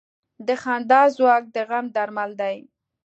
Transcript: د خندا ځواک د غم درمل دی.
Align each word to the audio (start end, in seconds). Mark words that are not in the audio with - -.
د 0.47 0.49
خندا 0.61 1.01
ځواک 1.15 1.43
د 1.55 1.57
غم 1.69 1.85
درمل 1.95 2.31
دی. 2.41 2.57